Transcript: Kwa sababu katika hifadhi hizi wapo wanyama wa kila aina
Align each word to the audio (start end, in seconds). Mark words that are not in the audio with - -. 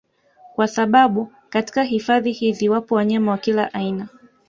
Kwa 0.55 0.67
sababu 0.67 1.31
katika 1.49 1.83
hifadhi 1.83 2.31
hizi 2.31 2.69
wapo 2.69 2.95
wanyama 2.95 3.31
wa 3.31 3.37
kila 3.37 3.73
aina 3.73 4.07